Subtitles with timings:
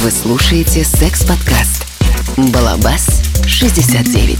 [0.00, 1.84] Вы слушаете секс-подкаст
[2.52, 4.38] «Балабас 69».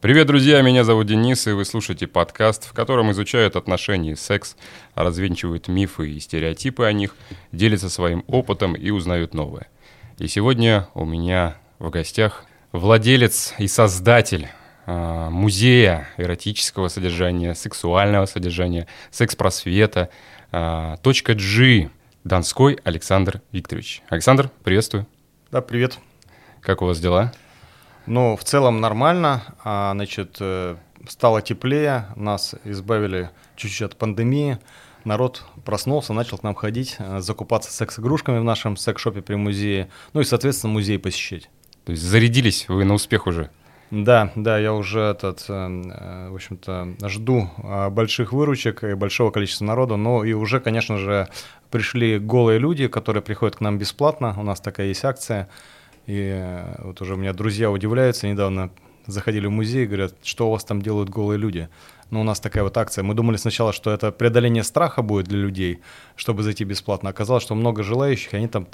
[0.00, 4.56] Привет, друзья, меня зовут Денис, и вы слушаете подкаст, в котором изучают отношения и секс,
[4.94, 7.14] развенчивают мифы и стереотипы о них,
[7.52, 9.68] делятся своим опытом и узнают новое.
[10.16, 14.48] И сегодня у меня в гостях владелец и создатель
[14.86, 20.10] а, музея эротического содержания, сексуального содержания, секс-просвета,
[20.50, 21.90] точка G,
[22.24, 24.02] Донской Александр Викторович.
[24.08, 25.06] Александр, приветствую.
[25.50, 25.98] Да, привет.
[26.60, 27.32] Как у вас дела?
[28.06, 29.42] Ну, в целом нормально.
[29.62, 30.76] А, значит, э,
[31.08, 34.58] стало теплее, нас избавили чуть-чуть от пандемии.
[35.04, 40.20] Народ проснулся, начал к нам ходить, э, закупаться секс-игрушками в нашем секс-шопе при музее, ну
[40.20, 41.48] и, соответственно, музей посещать.
[41.84, 43.50] То есть зарядились вы на успех уже?
[43.90, 47.50] Да, да, я уже этот, э, в общем-то, жду
[47.90, 51.28] больших выручек и большого количества народу, но и уже, конечно же,
[51.70, 55.48] пришли голые люди, которые приходят к нам бесплатно, у нас такая есть акция–
[56.06, 58.70] и э, вот уже у меня друзья удивляются, недавно
[59.06, 61.68] заходили в музей и говорят, что у вас там делают голые люди.
[62.10, 63.02] Ну, у нас такая вот акция.
[63.02, 65.80] Мы думали сначала, что это преодоление страха будет для людей,
[66.14, 67.10] чтобы зайти бесплатно.
[67.10, 68.66] Оказалось, что много желающих, они там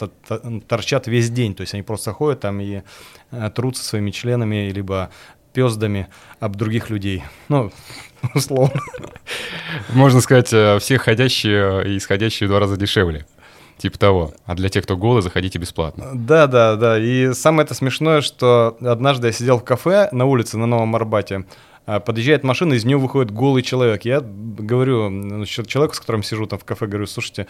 [0.68, 1.54] торчат весь день.
[1.54, 2.82] То есть они просто ходят там и
[3.30, 5.10] э, трутся своими членами, либо
[5.54, 6.08] пездами
[6.40, 7.22] об других людей.
[7.48, 7.72] Ну,
[8.34, 8.80] условно.
[9.88, 13.26] Можно сказать, э, все ходящие и исходящие в два раза дешевле.
[13.82, 14.32] Типа того.
[14.46, 16.12] А для тех, кто голый, заходите бесплатно.
[16.14, 17.00] Да, да, да.
[17.00, 21.46] И самое это смешное, что однажды я сидел в кафе на улице на Новом Арбате,
[21.84, 24.04] а, подъезжает машина, из нее выходит голый человек.
[24.04, 27.48] Я говорю насчет человека, с которым сижу там в кафе, говорю, слушайте,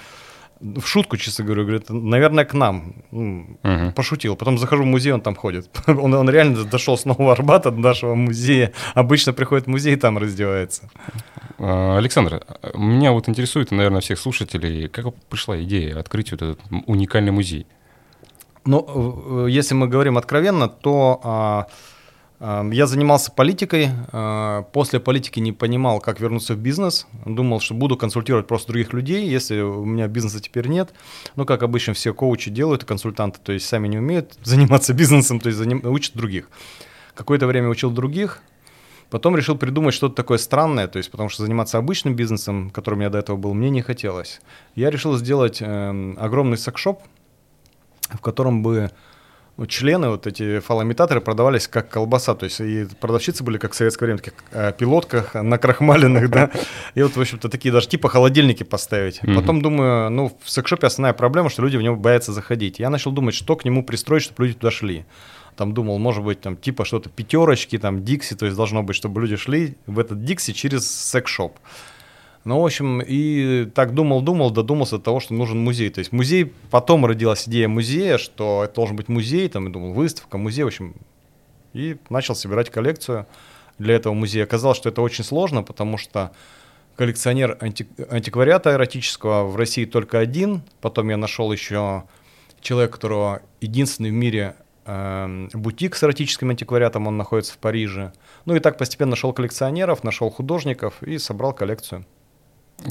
[0.63, 2.95] в шутку, честно говорю, говорит, наверное, к нам.
[3.11, 3.93] угу.
[3.95, 4.35] Пошутил.
[4.35, 5.69] Потом захожу в музей, он там ходит.
[5.87, 8.73] он, он реально дошел с Нового Арбата до нашего музея.
[8.95, 10.89] Обычно приходит в музей там раздевается.
[11.59, 12.43] А, Александр,
[12.75, 17.67] меня вот интересует, наверное, всех слушателей, как пришла идея открыть вот этот уникальный музей?
[18.65, 21.67] Ну, если мы говорим откровенно, то а,
[22.39, 23.89] а, я занимался политикой,
[24.73, 29.29] после политики не понимал, как вернуться в бизнес, думал, что буду консультировать просто других людей,
[29.29, 30.93] если у меня бизнеса теперь нет.
[31.35, 35.49] Ну, как обычно все коучи делают, консультанты, то есть сами не умеют заниматься бизнесом, то
[35.49, 35.81] есть заним...
[35.85, 36.49] учат других.
[37.15, 38.43] Какое-то время учил других,
[39.13, 43.11] Потом решил придумать что-то такое странное, то есть потому что заниматься обычным бизнесом, которым я
[43.11, 44.41] до этого был, мне не хотелось.
[44.75, 47.03] Я решил сделать э, огромный секшоп,
[48.09, 48.91] в котором бы
[49.59, 53.75] ну, члены, вот эти фалоимитаторы продавались как колбаса, то есть и продавщицы были как в
[53.75, 56.51] советское время, таких э, пилотках, накрахмаленных, да,
[56.95, 59.21] и вот, в общем-то, такие даже типа холодильники поставить.
[59.35, 62.79] Потом думаю, ну, в секшопе основная проблема, что люди в него боятся заходить.
[62.79, 65.05] Я начал думать, что к нему пристроить, чтобы люди туда шли
[65.57, 69.21] там думал, может быть, там типа что-то пятерочки, там Дикси, то есть должно быть, чтобы
[69.21, 71.59] люди шли в этот Дикси через секс-шоп.
[72.45, 75.91] Ну, в общем, и так думал-думал, додумался до того, что нужен музей.
[75.91, 79.93] То есть музей, потом родилась идея музея, что это должен быть музей, там, я думал,
[79.93, 80.95] выставка, музей, в общем,
[81.73, 83.27] и начал собирать коллекцию
[83.79, 84.45] для этого музея.
[84.45, 86.33] Оказалось, что это очень сложно, потому что
[86.97, 90.63] коллекционер анти- антиквариата эротического в России только один.
[90.81, 92.05] Потом я нашел еще
[92.61, 98.13] человека, которого единственный в мире бутик с эротическим антиквариатом, он находится в Париже.
[98.45, 102.05] Ну и так постепенно нашел коллекционеров, нашел художников и собрал коллекцию.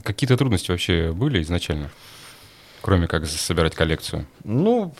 [0.04, 1.92] Какие-то трудности вообще были изначально,
[2.82, 4.26] кроме как собирать коллекцию?
[4.44, 4.94] Ну,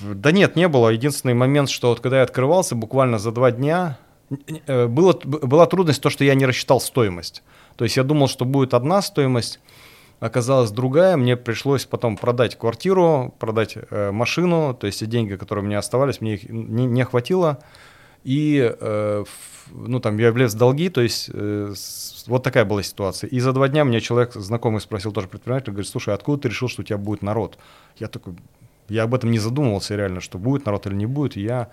[0.00, 0.88] да нет, не было.
[0.88, 3.98] Единственный момент, что вот когда я открывался, буквально за два дня,
[4.66, 7.42] э, было, была трудность то, что я не рассчитал стоимость.
[7.76, 9.60] То есть я думал, что будет одна стоимость,
[10.20, 15.64] оказалась другая, мне пришлось потом продать квартиру, продать э, машину, то есть те деньги, которые
[15.64, 17.58] у меня оставались, мне их не, не хватило.
[18.24, 19.24] И, э,
[19.70, 21.72] ну, там, я влез в долги, то есть э,
[22.26, 23.28] вот такая была ситуация.
[23.28, 26.68] И за два дня мне человек, знакомый, спросил тоже предприниматель, говорит, слушай, откуда ты решил,
[26.68, 27.58] что у тебя будет народ?
[27.96, 28.34] Я такой,
[28.88, 31.36] я об этом не задумывался реально, что будет народ или не будет.
[31.36, 31.70] Я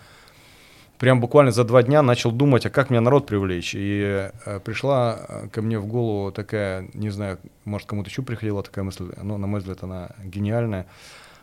[0.98, 3.74] прям буквально за два дня начал думать, а как мне народ привлечь.
[3.76, 8.64] И э, пришла э, ко мне в голову такая, не знаю, может кому-то еще приходила
[8.64, 10.88] такая мысль, но на мой взгляд она гениальная,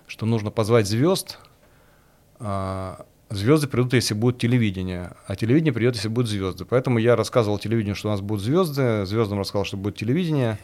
[0.06, 1.38] что нужно позвать звезд,
[2.40, 2.94] э,
[3.30, 6.64] звезды придут, если будет телевидение, а телевидение придет, если будут звезды.
[6.64, 10.58] Поэтому я рассказывал телевидению, что у нас будут звезды, звездам рассказал, что будет телевидение.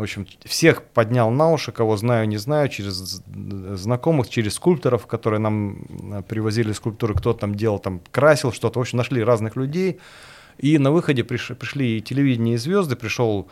[0.00, 5.40] В общем, всех поднял на уши, кого знаю, не знаю, через знакомых, через скульпторов, которые
[5.40, 5.82] нам
[6.12, 8.78] э, привозили скульптуры, кто там делал, там красил что-то.
[8.78, 10.00] В общем, нашли разных людей.
[10.56, 12.96] И на выходе приш, пришли и телевидение, и звезды.
[12.96, 13.50] Пришел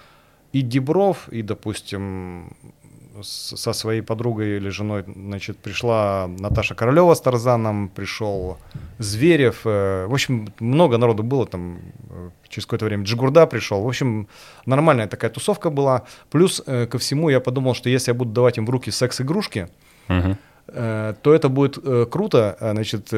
[0.55, 2.57] и Дебров, и, допустим,
[3.23, 8.59] со своей подругой или женой, значит, пришла Наташа Королева с Тарзаном, пришел
[8.99, 11.79] Зверев, э, в общем, много народу было там,
[12.11, 14.29] э, через какое-то время Джигурда пришел, в общем,
[14.67, 18.59] нормальная такая тусовка была, плюс э, ко всему я подумал, что если я буду давать
[18.59, 19.69] им в руки секс-игрушки,
[20.09, 21.79] э, то это будет
[22.11, 23.11] круто, значит,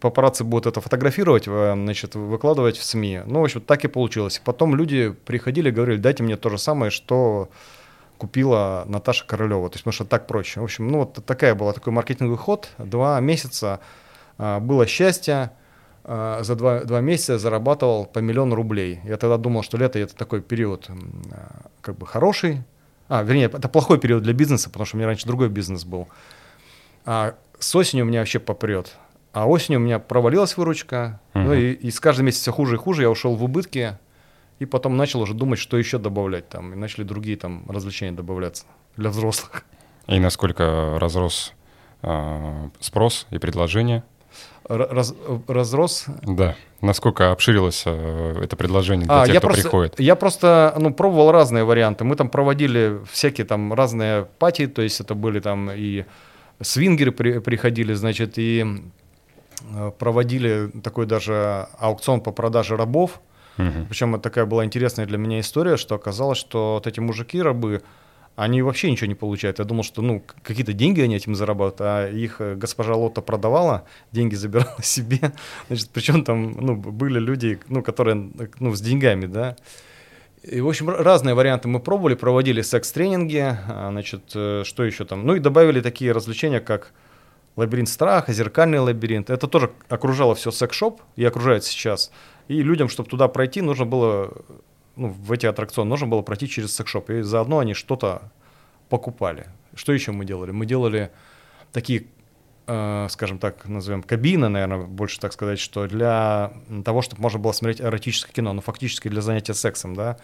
[0.00, 3.20] папарацци будут это фотографировать, значит, выкладывать в СМИ.
[3.26, 4.40] Ну, в общем, так и получилось.
[4.44, 7.48] Потом люди приходили говорили, дайте мне то же самое, что
[8.20, 9.68] купила Наташа Королева.
[9.68, 10.60] То есть, потому что так проще.
[10.60, 12.68] В общем, ну, вот такая была такой маркетинговый ход.
[12.78, 13.80] Два месяца
[14.38, 15.50] э, было счастье.
[16.04, 19.00] Э, За два, два месяца зарабатывал по миллиону рублей.
[19.04, 20.92] Я тогда думал, что лето это такой период э,
[21.80, 22.62] как бы хороший.
[23.08, 26.06] А, вернее, это плохой период для бизнеса, потому что у меня раньше другой бизнес был.
[27.04, 28.92] А с осенью у меня вообще попрет.
[29.32, 31.20] А осенью у меня провалилась выручка.
[31.34, 31.52] Ну Мгм.
[31.54, 33.02] и, и с каждым месяцем все хуже и хуже.
[33.02, 33.98] Я ушел в убытки.
[34.60, 36.74] И потом начал уже думать, что еще добавлять там.
[36.74, 38.64] И начали другие там развлечения добавляться
[38.96, 39.64] для взрослых.
[40.06, 41.54] И насколько разрос
[42.02, 44.02] а, спрос и предложение?
[44.68, 45.14] Раз-
[45.48, 46.04] разрос.
[46.22, 46.56] Да.
[46.82, 49.98] Насколько обширилось а, это предложение для А, тех, я кто просто, приходит?
[50.00, 52.04] я просто ну, пробовал разные варианты.
[52.04, 56.04] Мы там проводили всякие там разные пати, то есть это были там и
[56.60, 58.64] свингеры при- приходили, значит, и
[59.74, 63.20] э, проводили такой даже аукцион по продаже рабов.
[63.60, 63.86] Мгм.
[63.86, 67.82] Причем это такая была интересная для меня история, что оказалось, что вот эти мужики, рабы,
[68.36, 69.58] они вообще ничего не получают.
[69.58, 73.84] Я думал, что ну, какие-то деньги они этим зарабатывают, а их э, госпожа Лотта продавала,
[74.12, 75.32] деньги забирала себе.
[75.68, 79.56] Значит, причем там ну, были люди, ну, которые ну, с деньгами, да.
[80.42, 85.26] И, в общем, разные варианты мы пробовали, проводили секс-тренинги, а, значит, э, что еще там?
[85.26, 86.92] Ну и добавили такие развлечения, как
[87.56, 89.28] лабиринт страха, зеркальный лабиринт.
[89.28, 92.10] Это тоже окружало все секс-шоп и окружает сейчас.
[92.50, 94.32] И людям, чтобы туда пройти, нужно было,
[94.96, 97.08] ну, в эти аттракционы, нужно было пройти через секс-шоп.
[97.10, 98.22] И заодно они что-то
[98.88, 99.46] покупали.
[99.76, 100.50] Что еще мы делали?
[100.50, 101.12] Мы делали
[101.70, 102.08] такие,
[102.66, 106.52] э, скажем так, назовем кабины, наверное, больше так сказать, что для
[106.84, 110.16] того, чтобы можно было смотреть эротическое кино, ну, фактически для занятия сексом, да.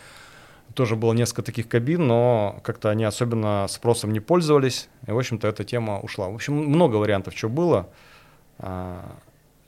[0.74, 5.46] Тоже было несколько таких кабин, но как-то они особенно спросом не пользовались, и, в общем-то,
[5.46, 6.28] эта тема ушла.
[6.28, 7.88] В общем, много вариантов, что было.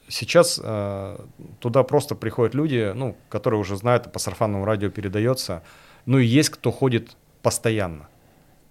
[0.08, 1.18] Сейчас э,
[1.60, 5.62] туда просто приходят люди, ну, которые уже знают, по сарафанному радио передается.
[6.06, 8.08] Ну и есть кто ходит постоянно.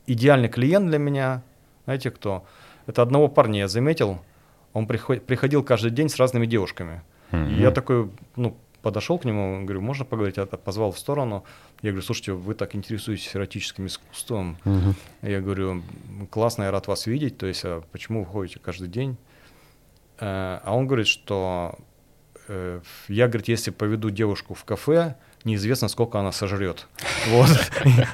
[0.08, 1.44] Идеальный клиент для меня,
[1.86, 2.46] знаете кто?
[2.88, 4.20] Это одного парня я заметил.
[4.74, 7.02] Он приход- приходил каждый день с разными девушками.
[7.32, 7.60] И Мгм.
[7.60, 10.38] я такой, ну, подошел к нему, говорю, можно поговорить?
[10.38, 11.44] Я позвал в сторону.
[11.82, 14.58] Я говорю, слушайте, вы так интересуетесь эротическим искусством.
[14.64, 14.96] Мгм.
[15.22, 17.38] Я говорю, «М, классно, я рад вас видеть.
[17.38, 19.18] То есть, а почему вы ходите каждый день?
[20.20, 21.76] Э, А он говорит, что
[22.48, 26.88] э, я, говорит, если поведу девушку в кафе, неизвестно, сколько она сожрет.
[27.30, 27.50] Вот.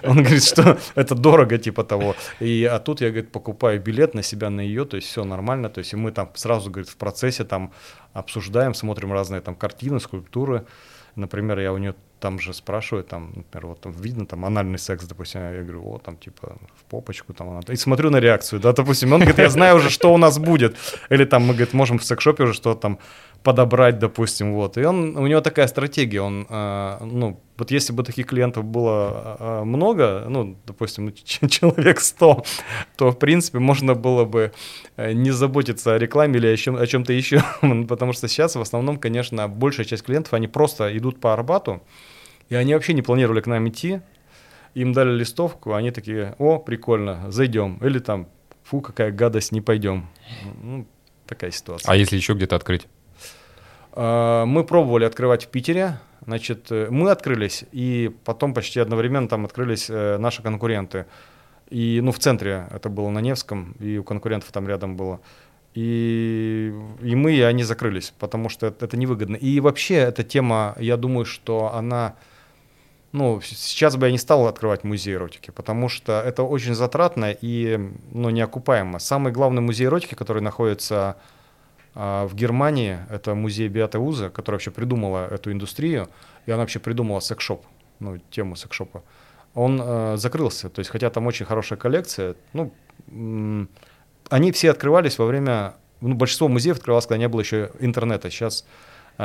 [0.04, 2.16] Он говорит, что это дорого, типа того.
[2.40, 5.70] И, а тут я, говорит, покупаю билет на себя, на ее, то есть все нормально.
[5.70, 7.72] То есть и мы там сразу, говорит, в процессе там
[8.14, 10.66] обсуждаем, смотрим разные там картины, скульптуры.
[11.16, 15.06] Например, я у нее там же спрашиваю, там, например, вот там видно там анальный секс,
[15.06, 18.72] допустим, я говорю, о, там типа в попочку там она, и смотрю на реакцию, да,
[18.72, 20.78] допустим, он говорит, я знаю уже, что у нас будет,
[21.12, 22.98] или там мы, говорит, можем в секс-шопе уже что-то там
[23.44, 28.04] подобрать, допустим, вот, и он, у него такая стратегия, он, э, ну, вот если бы
[28.04, 31.06] таких клиентов было э, много, ну, допустим,
[31.42, 32.44] ну, человек 100,
[32.96, 34.52] то, в принципе, можно было бы
[34.98, 37.44] э, не заботиться о рекламе или о, чем, о чем-то еще,
[37.90, 41.82] потому что сейчас в основном, конечно, большая часть клиентов, они просто идут по Арбату,
[42.50, 44.02] и они вообще не планировали к нам идти.
[44.74, 47.78] Им дали листовку, они такие, о, прикольно, зайдем.
[47.84, 48.28] Или там,
[48.64, 50.08] фу, какая гадость, не пойдем.
[50.62, 50.88] Ну,
[51.28, 51.92] такая ситуация.
[51.92, 52.88] А если еще где-то открыть?
[53.92, 56.00] А, Мы пробовали открывать в Питере.
[56.26, 61.06] Значит, э, мы открылись, и потом почти одновременно там открылись э, наши конкуренты.
[61.70, 65.20] И, ну, в центре это было на Невском, и у конкурентов там рядом было.
[65.74, 69.36] И, и мы, и они закрылись, потому что это, это невыгодно.
[69.36, 72.16] И вообще эта тема, я думаю, что она...
[73.14, 77.80] Ну, сейчас бы я не стал открывать музей эротики, потому что это очень затратно и
[78.12, 78.98] ну, неокупаемо.
[78.98, 81.18] Самый главный музей эротики, который находится
[81.94, 86.10] а, в Германии, это музей Беата Уза, которая вообще придумала эту индустрию,
[86.48, 87.64] и она вообще придумала секс-шоп,
[88.00, 89.04] ну, тему секс-шопа.
[89.54, 92.74] Он э, закрылся, то есть, хотя там очень хорошая коллекция, ну,
[93.10, 93.70] м,
[94.30, 98.32] они все открывались во время, ну, большинство музеев открывалось, когда не было еще интернета.
[98.32, 98.66] Сейчас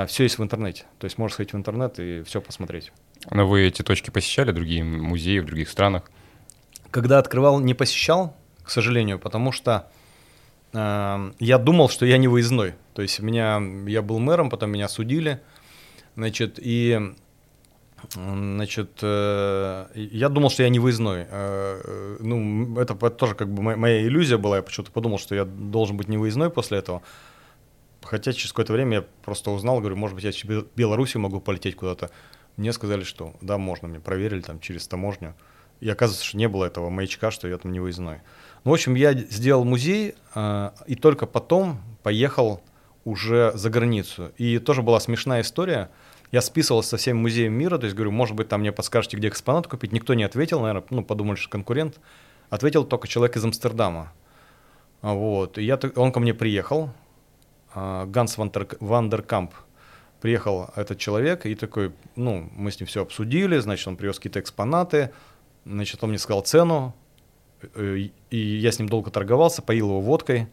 [0.07, 2.93] все есть в интернете, то есть можно сходить в интернет и все посмотреть.
[3.31, 6.11] Но вы эти точки посещали, другие музеи в других странах?
[6.91, 9.91] Когда открывал, не посещал, к сожалению, потому что
[10.73, 12.75] э, я думал, что я не выездной.
[12.95, 15.41] То есть меня, я был мэром, потом меня судили,
[16.17, 17.15] значит, и
[18.15, 21.27] Значит, э, я думал, что я не выездной.
[21.29, 24.57] Э, э, ну, это тоже как бы моя иллюзия была.
[24.57, 27.03] Я почему-то подумал, что я должен быть не выездной после этого.
[28.09, 31.77] Хотя через какое-то время я просто узнал, говорю, может быть, я в Беларуси могу полететь
[31.77, 32.11] куда-то.
[32.57, 35.35] Мне сказали, что да, можно, мне проверили там через таможню.
[35.81, 38.21] И оказывается, что не было этого маячка, что я там не выездной.
[38.65, 40.15] Ну, в общем, я сделал музей,
[40.87, 42.63] и только потом поехал
[43.05, 44.33] уже за границу.
[44.39, 45.91] И тоже была смешная история–
[46.31, 49.29] я списывался со всеми музеями мира, то есть говорю, может быть, там мне подскажете, где
[49.29, 49.93] экспонат купить.
[49.93, 51.99] Никто не ответил, наверное, ну, подумали, что конкурент.
[52.51, 54.13] Ответил только человек из Амстердама.
[55.01, 55.59] Вот.
[55.59, 56.91] И я, он ко мне приехал, а,
[57.75, 59.53] Ганс Вандеркамп.
[60.21, 64.41] Приехал этот человек и такой, ну, мы с ним все обсудили, значит, он привез какие-то
[64.41, 65.13] экспонаты,
[65.65, 66.97] значит, он мне сказал цену,
[67.75, 70.49] э, и я с ним долго торговался, поил его водкой.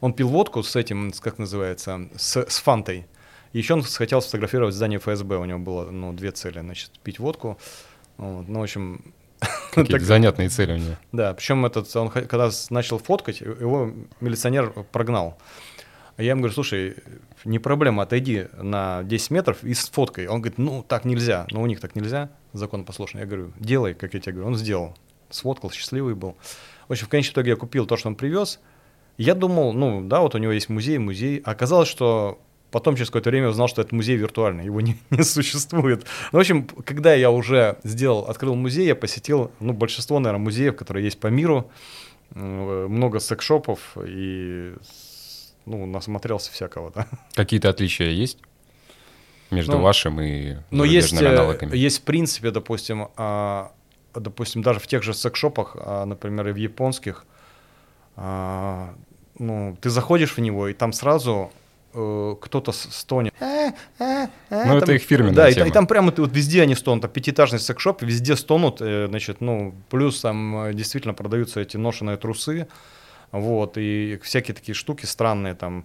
[0.00, 3.06] Он пил водку с этим, как называется, с, с фантой.
[3.52, 7.58] Еще он хотел сфотографировать здание ФСБ, у него было ну, две цели, значит, пить водку.
[8.16, 9.12] Вот, ну, в общем...
[9.72, 10.96] Какие так, занятные цели у него.
[11.12, 15.38] Да, причем этот, он когда начал фоткать, его милиционер прогнал.
[16.16, 16.96] А я ему говорю, слушай,
[17.44, 20.26] не проблема, отойди на 10 метров и сфоткай.
[20.26, 21.46] Он говорит, ну, так нельзя.
[21.50, 23.22] Ну, у них так нельзя, закон послушный.
[23.22, 24.48] Я говорю, делай, как я тебе говорю.
[24.48, 24.96] Он сделал.
[25.30, 26.36] Сфоткал, счастливый был.
[26.88, 28.60] В общем, в конечном итоге я купил то, что он привез.
[29.16, 31.40] Я думал, ну, да, вот у него есть музей, музей.
[31.44, 32.38] А оказалось, что
[32.72, 36.06] Потом через какое-то время узнал, что это музей виртуальный, его не, не существует.
[36.32, 40.74] Ну, в общем, когда я уже сделал, открыл музей, я посетил, ну, большинство, наверное, музеев,
[40.74, 41.70] которые есть по миру,
[42.34, 44.72] много секс-шопов и,
[45.66, 47.06] ну, насмотрелся всякого, да.
[47.34, 48.38] Какие-то отличия есть?
[49.50, 51.76] Между ну, вашим и ну, есть, э, аналогами?
[51.76, 53.72] есть в принципе, допустим, а,
[54.14, 57.26] допустим, даже в тех же секс-шопах, а, например, и в японских,
[58.16, 58.94] а,
[59.38, 61.52] ну, ты заходишь в него, и там сразу
[61.94, 63.34] Э, кто-то стонет.
[63.38, 65.66] Э, э, ну, это их фирменная Да, тема.
[65.66, 69.74] И, и там прямо вот везде они стонут, там пятиэтажный секс-шоп, везде стонут, значит, ну,
[69.90, 72.66] плюс там действительно продаются эти ношеные трусы,
[73.32, 75.84] вот, и всякие такие штуки странные там,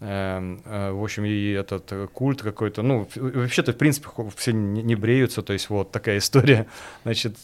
[0.00, 5.70] в общем, и этот культ какой-то, ну, вообще-то, в принципе, все не бреются, то есть
[5.70, 6.68] вот такая история,
[7.02, 7.36] значит,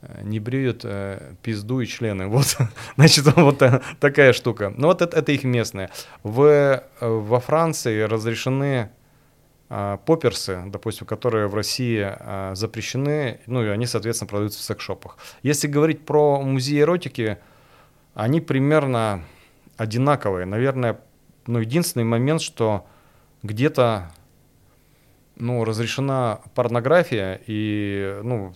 [0.00, 2.28] Э, не бреют э, пизду и члены.
[2.38, 2.56] Вот,
[2.96, 3.62] значит, вот
[4.00, 4.72] такая штука.
[4.76, 5.90] Ну вот это, это их местное.
[6.22, 8.90] В, э, во Франции разрешены
[9.68, 15.16] э, поперсы, допустим, которые в России э, запрещены, ну и они, соответственно, продаются в секс-шопах.
[15.42, 17.38] Если говорить про музей эротики,
[18.18, 19.22] они примерно
[19.76, 20.44] одинаковые.
[20.44, 21.00] Наверное,
[21.46, 22.84] ну, единственный момент, что
[23.44, 24.10] где-то
[25.36, 28.52] ну, разрешена порнография, и ну,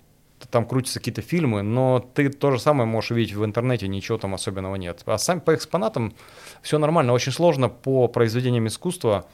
[0.51, 4.35] там крутятся какие-то фильмы, но ты то же самое можешь увидеть в интернете, ничего там
[4.35, 5.05] особенного нет.
[5.07, 6.13] А сами по экспонатам
[6.61, 7.13] все нормально.
[7.13, 9.27] Очень сложно по произведениям искусства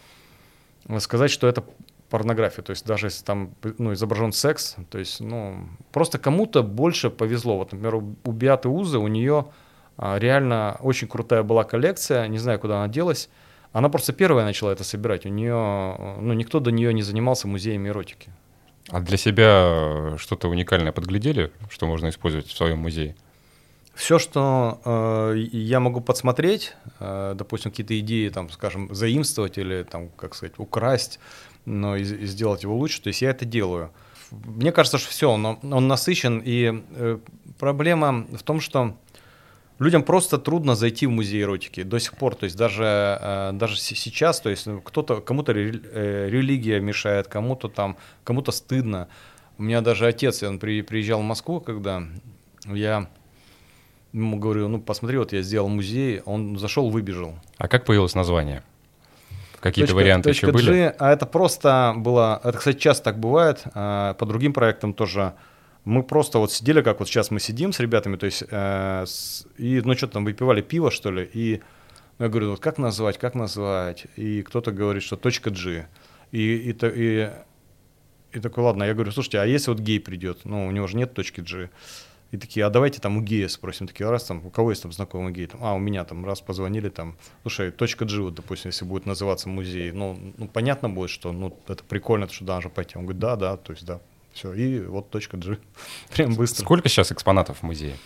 [0.98, 1.64] сказать, что это
[2.10, 2.62] порнография.
[2.62, 7.56] То есть даже если там ну, изображен секс, то есть, ну, просто кому-то больше повезло.
[7.56, 9.46] Вот, например, у Биаты Узы, у нее
[9.98, 13.28] реально очень крутая была коллекция, не знаю, куда она делась.
[13.72, 15.26] Она просто первая начала это собирать.
[15.26, 18.30] У нее, ну, никто до нее не занимался музеями эротики.
[18.88, 23.14] А для себя что-то уникальное подглядели, что можно использовать в своем музее?
[23.94, 30.08] Все, что э, я могу подсмотреть, э, допустим, какие-то идеи, там, скажем, заимствовать или, там,
[30.10, 31.18] как сказать, украсть,
[31.64, 33.90] но и, и сделать его лучше, то есть я это делаю.
[34.30, 37.18] Мне кажется, что все, он, он насыщен, и э,
[37.58, 38.96] проблема в том, что
[39.78, 42.34] людям просто трудно зайти в музей эротики до сих пор.
[42.34, 47.68] То есть даже, э, даже сейчас, то есть ну, кто-то, кому-то э, религия мешает, кому-то
[47.68, 49.08] там, кому-то стыдно.
[49.58, 52.04] У меня даже отец, он приезжал в Москву, когда
[52.66, 53.08] я
[54.12, 57.34] ему говорю, ну посмотри, вот я сделал музей, он зашел, выбежал.
[57.58, 58.62] А как появилось название?
[59.60, 60.70] Какие-то варианты точка еще были?
[60.70, 65.34] G, а это просто было, это, кстати, часто так бывает, а, по другим проектам тоже
[65.88, 69.46] мы просто вот сидели, как вот сейчас мы сидим с ребятами, то есть, э, с,
[69.56, 71.62] и, ну, что-то там выпивали пиво, что ли, и
[72.18, 75.86] ну, я говорю, вот как назвать, как назвать, и кто-то говорит, что точка G,
[76.30, 77.30] и, и, и,
[78.32, 80.96] и такой, ладно, я говорю, слушайте, а если вот гей придет, ну, у него же
[80.98, 81.70] нет точки G,
[82.32, 84.92] и такие, а давайте там у гея спросим, такие, раз там, у кого есть там
[84.92, 88.68] знакомый гей, там, а, у меня там, раз позвонили, там, слушай, точка G, вот, допустим,
[88.68, 92.98] если будет называться музей, ну, ну, понятно будет, что, ну, это прикольно, что должен пойти,
[92.98, 94.00] он говорит, да, да, то есть, да,
[94.32, 95.58] все, и вот точка G.
[96.14, 96.62] Прям быстро.
[96.62, 97.96] Сколько сейчас экспонатов в музее?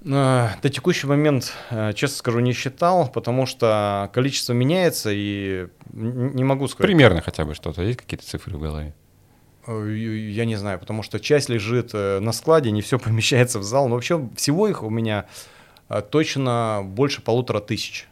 [0.00, 6.68] До текущий момент, э, честно скажу, не считал, потому что количество меняется, и не могу
[6.68, 6.86] сказать.
[6.86, 8.94] Примерно хотя бы что-то, есть какие-то цифры в голове?
[9.66, 13.64] Э, я не знаю, потому что часть лежит э, на складе, не все помещается в
[13.64, 13.88] зал.
[13.88, 15.26] Но вообще всего их у меня
[16.10, 18.08] точно больше полутора тысяч.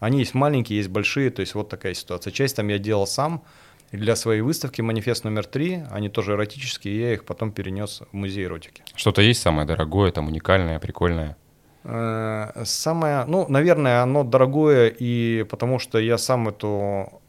[0.00, 2.32] Они есть маленькие, есть большие, то есть вот такая ситуация.
[2.32, 3.44] Часть там я делал сам,
[3.92, 8.02] И для своей выставки «Манифест номер три», они тоже эротические, и я их потом перенес
[8.12, 8.84] в музей эротики.
[8.94, 11.36] Что-то есть самое дорогое, там уникальное, прикольное?
[11.82, 17.20] Э, самое, ну, наверное, оно дорогое, и потому что я сам эту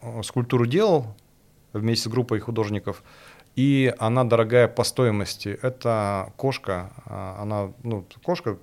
[0.00, 1.14] э, скульптуру делал
[1.74, 3.02] вместе с группой художников,
[3.56, 5.58] и она дорогая по стоимости.
[5.62, 8.58] Это кошка, а, она, ну, кошка,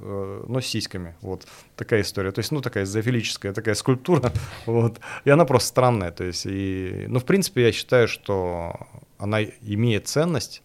[0.00, 2.32] но с сиськами, вот такая история.
[2.32, 4.32] То есть, ну, такая зоофилическая такая скульптура,
[4.66, 8.76] вот, и она просто странная, то есть, и, ну, в принципе, я считаю, что
[9.18, 10.62] она имеет ценность,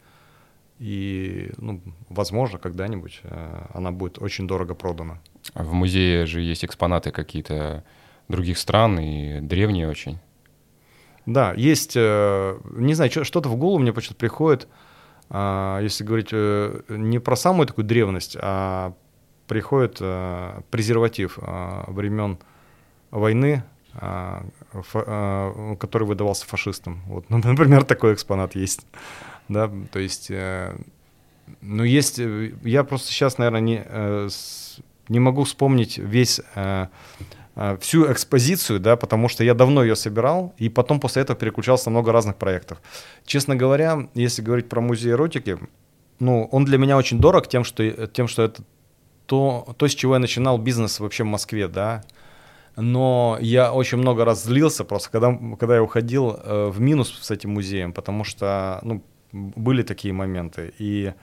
[0.79, 5.19] и, ну, возможно, когда-нибудь э, она будет очень дорого продана.
[5.53, 7.83] В музее же есть экспонаты какие-то
[8.27, 10.19] других стран и древние очень.
[11.25, 14.67] Да, есть, э, не знаю, что-то в голову мне почему-то приходит,
[15.29, 18.93] а, если говорить э, не про самую такую древность, а
[19.53, 19.97] приходит
[20.71, 21.37] презерватив
[21.87, 22.39] времен
[23.11, 27.03] войны, который выдавался фашистам.
[27.05, 28.87] Вот, например, такой экспонат есть
[29.49, 30.75] да, то есть, э,
[31.61, 34.29] ну, есть, э, я просто сейчас, наверное, не, э,
[35.09, 36.87] не могу вспомнить весь, э,
[37.55, 41.89] э, всю экспозицию, да, потому что я давно ее собирал, и потом после этого переключался
[41.89, 42.81] на много разных проектов.
[43.25, 45.57] Честно говоря, если говорить про музей эротики,
[46.19, 48.63] ну, он для меня очень дорог тем, что, тем, что это
[49.25, 52.03] то, то, с чего я начинал бизнес вообще в Москве, да,
[52.75, 57.31] но я очень много раз злился просто, когда, когда я уходил э, в минус с
[57.31, 61.13] этим музеем, потому что, ну, были такие моменты, и,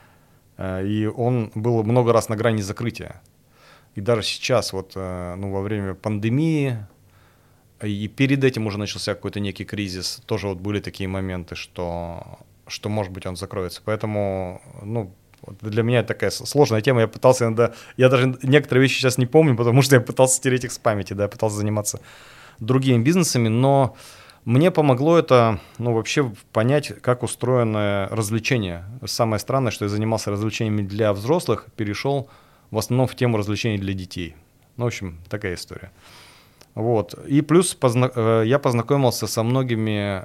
[0.57, 3.21] э, и он был много раз на грани закрытия.
[3.97, 6.78] И даже сейчас, вот, э, ну, во время пандемии,
[7.83, 12.88] и перед этим уже начался какой-то некий кризис, тоже вот были такие моменты, что, что
[12.88, 13.83] может быть, он закроется.
[13.85, 15.12] Поэтому, ну,
[15.61, 17.02] для меня это такая сложная тема.
[17.02, 17.73] Я пытался иногда...
[17.97, 21.12] Я даже некоторые вещи сейчас не помню, потому что я пытался стереть их с памяти,
[21.14, 22.00] да, пытался заниматься
[22.59, 23.97] другими бизнесами, но
[24.44, 28.85] мне помогло это, ну, вообще понять, как устроено развлечение.
[29.04, 32.28] Самое странное, что я занимался развлечениями для взрослых, перешел
[32.70, 34.37] в основном в тему развлечений для детей.
[34.76, 35.90] Ну, в общем, такая история.
[36.75, 37.14] Вот.
[37.26, 40.25] И плюс позна- э, я познакомился со многими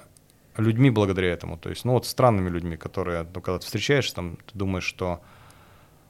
[0.57, 1.57] людьми благодаря этому.
[1.57, 5.21] То есть, ну, вот странными людьми, которые, ну, когда ты встречаешься, там, ты думаешь, что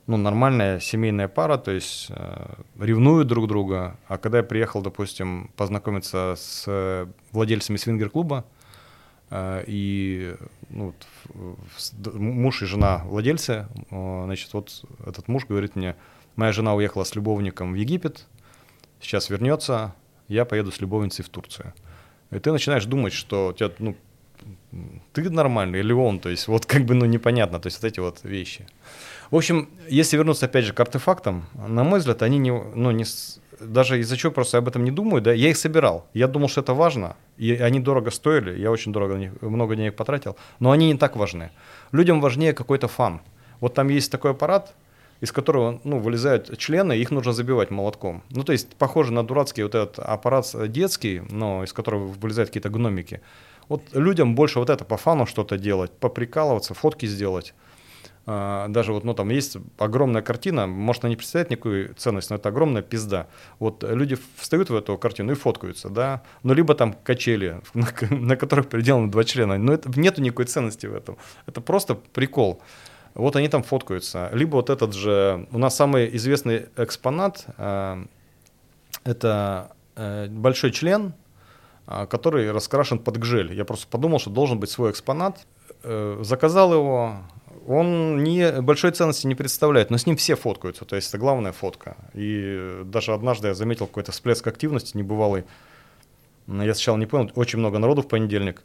[0.08, 3.98] ну, нормальная семейная пара, то есть э, ревнуют друг друга.
[4.08, 8.46] А когда я приехал, допустим, познакомиться с владельцами свингер-клуба,
[9.32, 10.36] э, и
[10.70, 10.94] ну,
[12.14, 15.96] муж и жена владельцы, э, значит, вот этот муж говорит мне,
[16.36, 18.28] моя жена уехала с любовником в Египет,
[19.02, 19.96] сейчас вернется,
[20.28, 21.74] я поеду с любовницей в Турцию.
[22.30, 23.96] И ты начинаешь думать, что у тебя, ну,
[25.14, 28.00] ты нормальный или он, то есть вот как бы, ну, непонятно, то есть вот эти
[28.00, 28.66] вот вещи.
[29.32, 33.06] В общем, если вернуться опять же к артефактам, на мой взгляд, они не, ну, не,
[33.60, 36.06] даже из-за чего просто об этом не думаю, да, я их собирал.
[36.14, 40.36] Я думал, что это важно, и они дорого стоили, я очень дорого много денег потратил,
[40.60, 41.52] но они не так важны.
[41.92, 43.22] Людям важнее какой-то фан.
[43.62, 44.76] Вот там есть такой аппарат,
[45.22, 48.24] из которого ну, вылезают члены, их нужно забивать молотком.
[48.30, 52.70] Ну, то есть, похоже на дурацкий вот этот аппарат детский, но из которого вылезают какие-то
[52.70, 53.22] гномики.
[53.70, 57.54] Вот людям больше вот это по фану что-то делать, поприкалываться, фотки сделать.
[58.28, 62.38] А, даже вот, ну, там есть огромная картина, может, она не представляет никакую ценность, но
[62.38, 63.28] это огромная пизда.
[63.60, 68.36] Вот люди встают в эту картину и фоткаются, да, ну, либо там качели, на, на
[68.36, 71.18] которых переделаны два члена, но это, нету никакой ценности в этом.
[71.46, 72.62] Это просто прикол.
[73.14, 74.30] Вот они там фоткаются.
[74.34, 78.06] Либо вот этот же, у нас самый известный экспонат, э,
[79.04, 81.14] это э, большой член,
[81.86, 83.54] который раскрашен под гжель.
[83.54, 85.46] Я просто подумал, что должен быть свой экспонат.
[85.84, 87.18] Э, заказал его,
[87.68, 91.52] он не, большой ценности не представляет, но с ним все фоткаются, то есть это главная
[91.52, 91.98] фотка.
[92.14, 95.46] И даже однажды я заметил какой-то всплеск активности небывалый.
[96.48, 98.62] Я сначала не понял, очень много народу в понедельник,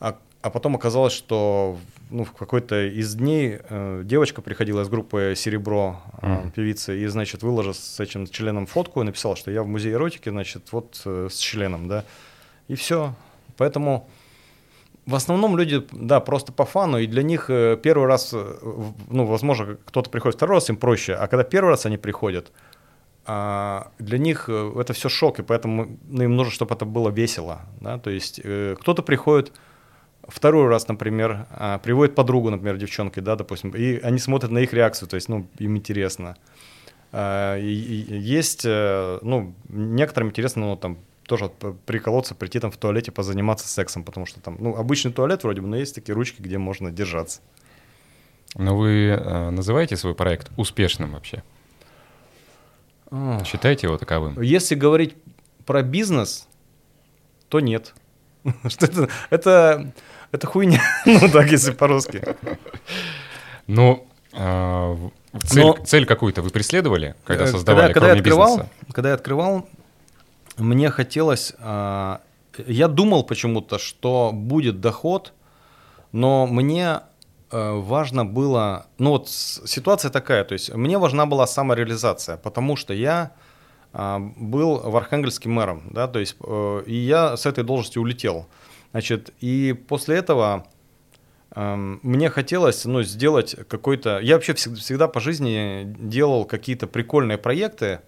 [0.00, 1.78] а, а потом оказалось, что
[2.10, 6.50] ну, в какой-то из дней э, девочка приходила из группы «Серебро», э, mm.
[6.50, 10.28] певица, и, значит, выложила с этим членом фотку и написала, что я в музее эротики,
[10.28, 12.04] значит, вот э, с членом, да,
[12.70, 13.14] и все.
[13.56, 14.08] Поэтому
[15.06, 18.58] в основном люди, да, просто по фану, и для них э, первый раз, э,
[19.08, 22.52] ну, возможно, кто-то приходит второй раз, им проще, а когда первый раз они приходят,
[23.26, 27.10] а, для них э, это все шок, и поэтому ну, им нужно, чтобы это было
[27.10, 29.52] весело, да, то есть кто-то приходит
[30.28, 34.72] второй раз, например, а, приводит подругу, например, девчонкой, да, допустим, и они смотрят на их
[34.72, 36.36] реакцию, то есть, ну, им интересно.
[37.12, 41.50] А, есть, ну, некоторым интересно, ну, там, тоже
[41.86, 45.68] приколоться, прийти там в туалете, позаниматься сексом, потому что там, ну, обычный туалет вроде бы,
[45.68, 47.40] но есть такие ручки, где можно держаться.
[48.56, 51.42] Но вы э, называете свой проект успешным вообще?
[53.44, 54.40] Считаете его таковым?
[54.40, 55.16] Если говорить
[55.66, 56.48] про бизнес,
[57.48, 57.94] то нет.
[58.68, 59.08] Что это?
[59.30, 59.92] Это,
[60.32, 62.22] это хуйня, ну так, если по-русски.
[63.68, 64.96] Ну, а,
[65.38, 68.70] цель, Но- цель какую-то вы преследовали, когда Э, создавали, когда, я кроме открывал, бизнеса?
[68.92, 69.68] когда я открывал,
[70.56, 72.20] мне хотелось, а,
[72.66, 75.32] я думал почему-то, что будет доход,
[76.12, 77.00] но мне
[77.52, 82.92] э, важно было, ну вот ситуация такая, то есть мне важна была самореализация, потому что
[82.92, 83.32] я
[83.92, 88.46] а, был в Архангельске мэром, да, то есть э, и я с этой должности улетел,
[88.92, 90.66] значит, и после этого
[91.54, 94.20] Мне хотелось ну, сделать какой-то...
[94.20, 98.00] Я вообще всег- всегда по жизни делал какие-то прикольные проекты,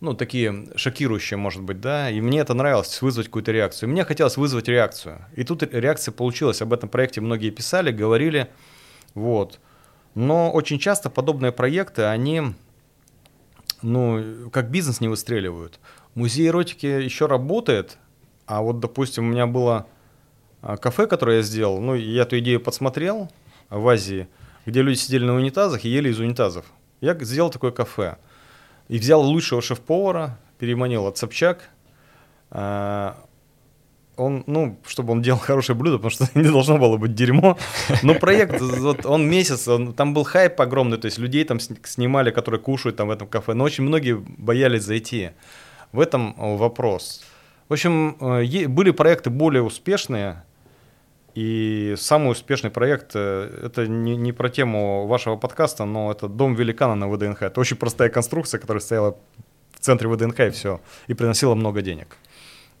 [0.00, 3.88] ну, такие шокирующие, может быть, да, и мне это нравилось, вызвать какую-то реакцию.
[3.88, 5.24] Мне хотелось вызвать реакцию.
[5.36, 6.62] И тут реакция получилась.
[6.62, 8.48] Об этом проекте многие писали, говорили,
[9.14, 9.60] вот.
[10.14, 12.54] Но очень часто подобные проекты, они,
[13.82, 15.78] ну, как бизнес не выстреливают.
[16.14, 17.98] Музей эротики еще работает,
[18.46, 19.86] а вот, допустим, у меня было
[20.62, 23.30] кафе, которое я сделал, ну, я эту идею подсмотрел
[23.70, 24.28] в Азии,
[24.66, 26.64] где люди сидели на унитазах и ели из унитазов.
[27.00, 28.16] Я сделал такое кафе.
[28.88, 31.68] И взял лучшего шеф-повара, переманил от Собчак.
[32.50, 33.16] А,
[34.16, 37.56] Он, ну, чтобы он делал хорошее блюдо, потому что не должно было быть дерьмо.
[38.02, 41.76] Но проект, вот он месяц, он- там был хайп огромный, то есть людей там сни-
[41.84, 45.30] снимали, которые кушают там в этом кафе, но очень многие боялись зайти.
[45.92, 47.22] В этом вопрос.
[47.68, 50.42] В общем, э, были проекты более успешные,
[51.38, 56.54] и самый успешный проект, э, это не, не про тему вашего подкаста, но это дом
[56.56, 57.42] великана на ВДНХ.
[57.42, 59.16] Это очень простая конструкция, которая стояла
[59.72, 62.16] в центре ВДНХ и все, и приносила много денег.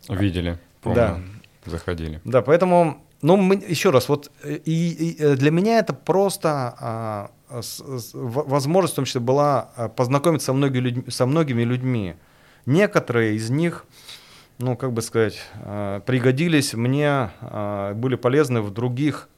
[0.08, 1.22] Видели, помню,
[1.66, 2.20] заходили.
[2.24, 6.48] Да, поэтому, ну, мы, еще раз, вот э, и, и, э, для меня это просто
[6.80, 11.62] а, с- с- возможность, в том числе, была а, познакомиться со, многими людьми, со многими
[11.62, 12.14] людьми.
[12.66, 13.84] Некоторые из них,
[14.58, 19.28] ну, как бы сказать, а, пригодились мне, а, были полезны в других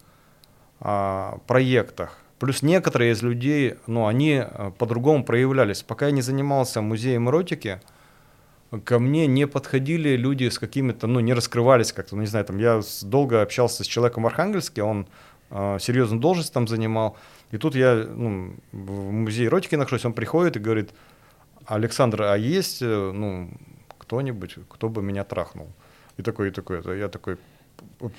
[0.81, 2.19] а, проектах.
[2.39, 4.43] Плюс некоторые из людей, ну, они
[4.79, 5.83] по-другому проявлялись.
[5.83, 7.83] Пока я не занимался музеем эротики,
[8.85, 12.59] ко мне не подходили люди с какими-то, ну, не раскрывались как-то, ну, не знаю, там,
[12.59, 15.07] я долго общался с человеком в Архангельске, он
[15.51, 17.17] э, серьезную должность там занимал,
[17.51, 20.91] и тут я, ну, в музее эротики нахожусь, он приходит и говорит,
[21.67, 23.51] Александр, а есть, э, ну,
[24.11, 25.69] кто-нибудь, кто бы меня трахнул?
[26.17, 27.37] И такой, и такой, это я такой,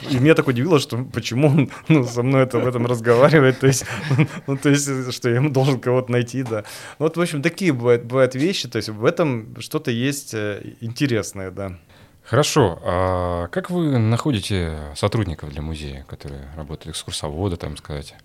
[0.10, 3.68] и меня так удивило, что почему он ну, со мной это, об этом разговаривает, то
[3.68, 3.86] есть,
[4.48, 6.64] ну, то есть, что я ему должен кого-то найти, да.
[6.98, 10.76] Ну, Вот, в общем, такие бывают, бывают вещи, то есть в этом что-то есть э,
[10.80, 11.78] интересное, да.
[12.24, 18.16] Хорошо, а как вы находите сотрудников для музея, которые работают, экскурсоводы, там сказать?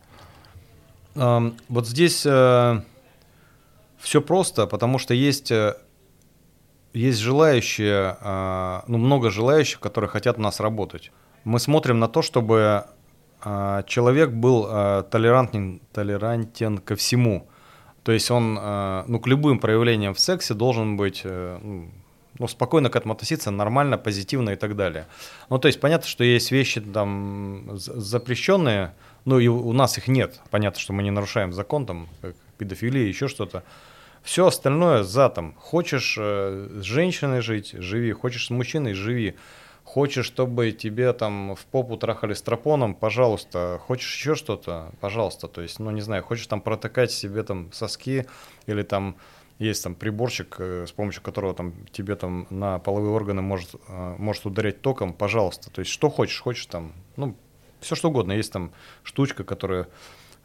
[1.14, 2.24] Вот здесь
[3.98, 5.74] все просто, потому что есть, э,
[6.96, 11.12] есть желающие, а, ну, много желающих, которые хотят у нас работать.
[11.44, 12.86] Мы смотрим на то, чтобы
[13.42, 17.48] а, человек был а, толерантен, толерантен ко всему.
[18.02, 21.90] То есть он, ну, к любым проявлениям в сексе должен быть, э, ну,
[22.38, 25.06] ну, спокойно к этому относиться, нормально, позитивно и так далее.
[25.50, 30.40] Ну, то есть понятно, что есть вещи там запрещенные, ну, и у нас их нет.
[30.52, 32.08] Понятно, что мы не нарушаем закон, там,
[32.58, 33.64] педофилия, еще что-то.
[34.26, 35.54] Все остальное за там.
[35.54, 38.10] Хочешь э, с женщиной жить, живи.
[38.10, 39.36] Хочешь с мужчиной, живи.
[39.84, 43.80] Хочешь, чтобы тебе там в попу трахали стропоном, пожалуйста.
[43.86, 45.46] Хочешь еще что-то, пожалуйста.
[45.46, 48.26] То есть, ну, не знаю, хочешь там протыкать себе там соски
[48.66, 49.16] или там
[49.60, 54.16] есть там приборчик, э, с помощью которого там тебе там на половые органы может, э,
[54.18, 55.70] может ударять током, пожалуйста.
[55.70, 57.36] То есть, что хочешь, хочешь там, ну,
[57.78, 58.32] все что угодно.
[58.32, 58.72] Есть там
[59.04, 59.86] штучка, которая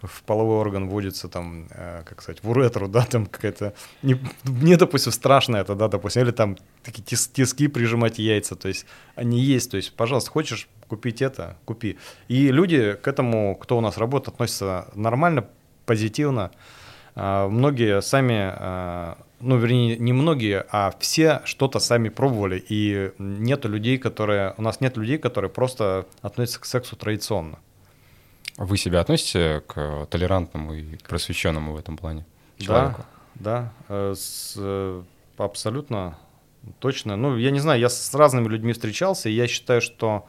[0.02, 4.78] в половой орган вводится там, э, как сказать, в уретру, да, там какая-то, не, мне,
[4.78, 8.86] допустим, страшно это, да, допустим, или там такие тис- тиски прижимать яйца, то есть
[9.16, 11.98] они есть, то есть, пожалуйста, хочешь купить это, купи.
[12.28, 15.48] И люди к этому, кто у нас работает, относятся нормально,
[15.86, 16.52] позитивно.
[17.16, 23.70] А, Многие сами, а, ну, вернее, не многие, а все что-то сами пробовали, и нету
[23.70, 27.60] людей, которые, у нас нет людей, которые просто относятся к сексу традиционно.
[28.64, 32.26] Вы себя относите к толерантному и просвещенному в этом плане
[32.60, 33.06] Да, человеку?
[33.36, 35.04] да, э, с, э,
[35.38, 36.18] абсолютно
[36.80, 37.16] точно.
[37.16, 40.28] Ну, я не знаю, я с разными людьми встречался, и я считаю, что,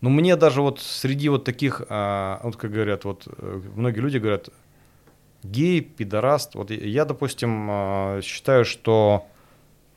[0.00, 4.18] ну, мне даже вот среди вот таких, а, вот как говорят, вот э, многие люди
[4.18, 4.48] говорят,
[5.42, 6.54] гей, пидораст.
[6.54, 9.26] Вот я, допустим, а, считаю, что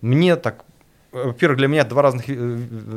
[0.01, 0.65] мне так,
[1.11, 2.25] во-первых, для меня два разных,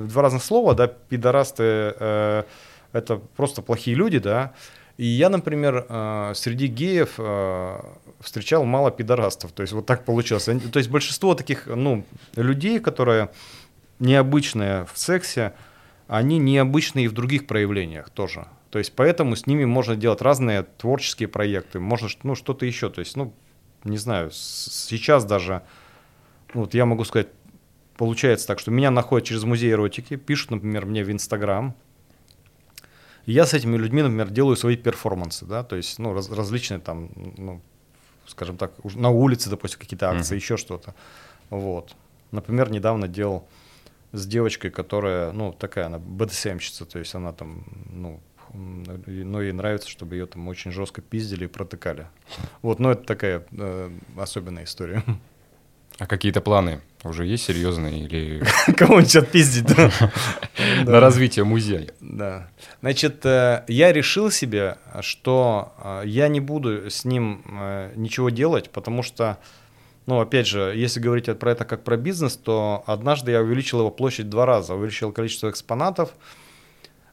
[0.08, 2.44] два разных слова, да, пидорасты
[2.92, 4.52] это просто плохие люди, да,
[4.96, 7.80] и я, например, э, среди геев э,
[8.20, 10.44] встречал мало пидорастов, то есть вот так получилось.
[10.44, 12.04] То есть большинство таких, ну,
[12.36, 13.30] людей, которые
[13.98, 15.54] необычные в сексе,
[16.08, 18.46] они необычны и в других проявлениях тоже.
[18.70, 22.90] То есть поэтому с ними можно делать разные творческие проекты, можно ну, что-то еще.
[22.90, 23.32] То есть, ну,
[23.84, 25.62] не знаю, сейчас даже,
[26.54, 27.28] ну, вот я могу сказать,
[27.96, 31.74] получается так, что меня находят через музей эротики, пишут, например, мне в Инстаграм,
[33.26, 37.10] я с этими людьми, например, делаю свои перформансы, да, то есть, ну, раз, различные там,
[37.36, 37.60] ну,
[38.26, 40.40] скажем так, на улице, допустим, какие-то акции, mm-hmm.
[40.40, 40.94] еще что-то.
[41.50, 41.94] Вот.
[42.30, 43.46] Например, недавно делал
[44.12, 48.20] с девочкой, которая, ну, такая, она БДСМщица, то есть она там, ну,
[48.54, 52.06] но ей нравится, чтобы ее там очень жестко пиздили и протыкали.
[52.60, 55.02] Вот, но это такая э, особенная история.
[55.98, 58.42] А какие-то планы уже есть серьезные или...
[58.76, 59.90] Кого-нибудь отпиздить, да?
[60.84, 61.88] На развитие музея.
[62.00, 62.48] Да.
[62.80, 68.70] Значит, э, я решил себе, что э, я не буду с ним э, ничего делать,
[68.70, 69.38] потому что,
[70.06, 73.90] ну, опять же, если говорить про это как про бизнес, то однажды я увеличил его
[73.90, 76.10] площадь два раза, увеличил количество экспонатов,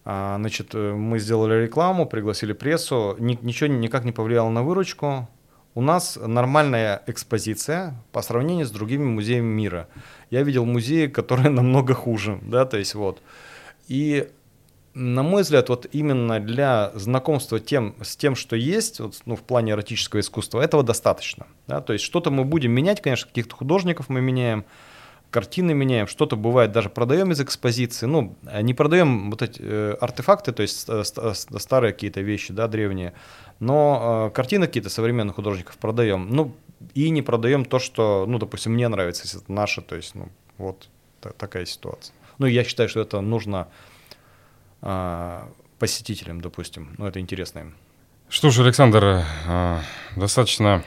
[0.06, 5.28] а, Значит, мы сделали рекламу, пригласили прессу, ничего никак не повлияло на выручку,
[5.76, 9.88] у нас нормальная экспозиция по сравнению с другими музеями мира.
[10.30, 13.22] Я видел музеи, которые намного хуже, да, то есть вот.
[13.88, 14.30] И
[14.94, 19.42] на мой взгляд, вот именно для знакомства тем, с тем, что есть, вот, ну, в
[19.42, 21.48] плане эротического искусства, этого достаточно.
[21.68, 21.80] Да?
[21.80, 24.66] То есть что-то мы будем менять, конечно, каких-то художников мы меняем,
[25.32, 30.52] картины меняем, что-то бывает даже продаем из экспозиции, ну, не продаем вот эти э, артефакты,
[30.52, 33.14] то есть э, старые какие-то вещи, да, древние,
[33.60, 36.56] но э, картины какие-то современных художников продаем, ну,
[36.94, 40.30] и не продаем то, что, ну, допустим, мне нравится, если это наше, то есть, ну,
[40.58, 40.90] вот
[41.22, 42.16] та- такая ситуация.
[42.38, 43.68] Ну, я считаю, что это нужно
[44.82, 45.42] э,
[45.78, 47.76] посетителям, допустим, ну, это интересно им.
[48.30, 49.80] Что ж, Александр, э,
[50.16, 50.84] достаточно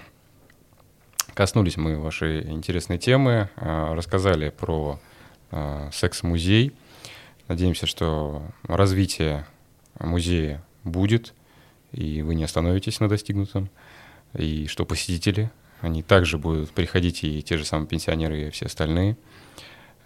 [1.35, 5.01] Коснулись мы вашей интересной темы, а, рассказали про
[5.51, 6.73] а, секс-музей.
[7.49, 9.47] Надеемся, что развитие
[9.99, 11.33] музея будет,
[11.93, 13.71] и вы не остановитесь на достигнутом,
[14.35, 19.17] и что посетители, они также будут приходить, и те же самые пенсионеры, и все остальные.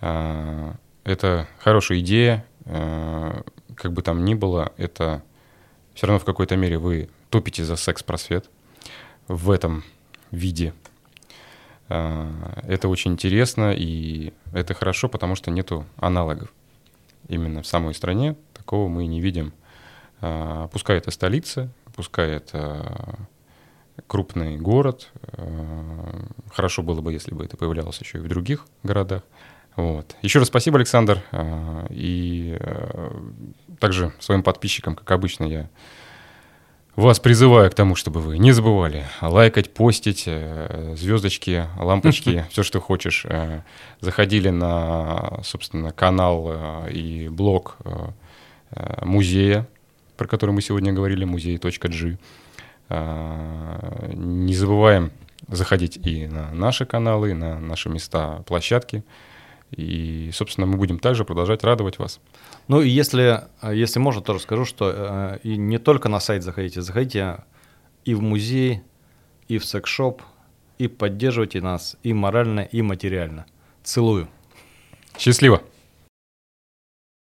[0.00, 5.22] А, это хорошая идея, как бы там ни было, это
[5.94, 8.50] все равно в какой-то мере вы топите за секс-просвет
[9.28, 9.84] в этом
[10.32, 10.74] виде
[11.88, 16.52] это очень интересно, и это хорошо, потому что нету аналогов.
[17.28, 19.52] Именно в самой стране такого мы не видим.
[20.20, 23.18] А, пускай это столица, пускай это
[24.06, 25.10] крупный город.
[25.32, 29.22] А, хорошо было бы, если бы это появлялось еще и в других городах.
[29.76, 30.16] Вот.
[30.22, 31.22] Еще раз спасибо, Александр.
[31.90, 32.58] И
[33.78, 35.68] также своим подписчикам, как обычно, я
[37.02, 42.80] вас призываю к тому, чтобы вы не забывали лайкать, постить, э, звездочки, лампочки, все, что
[42.80, 43.26] хочешь.
[43.28, 43.60] Э,
[44.00, 47.76] заходили на, собственно, канал э, и блог
[49.02, 49.68] музея,
[50.16, 52.18] про который мы сегодня говорили, музей.g.
[52.88, 55.12] Не забываем
[55.48, 59.04] заходить и на наши каналы, и на наши места, площадки.
[59.70, 62.20] И, собственно, мы будем также продолжать радовать вас.
[62.68, 66.82] Ну и если, если можно, то расскажу, что э, и не только на сайт заходите,
[66.82, 67.44] заходите
[68.04, 68.82] и в музей,
[69.48, 70.22] и в секс-шоп,
[70.78, 73.46] и поддерживайте нас и морально, и материально.
[73.82, 74.28] Целую.
[75.18, 75.62] Счастливо.